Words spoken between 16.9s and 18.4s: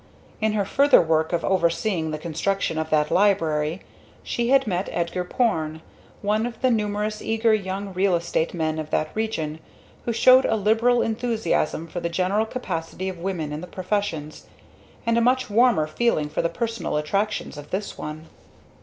attractions of this one.